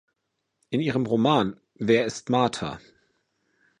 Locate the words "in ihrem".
0.71-1.05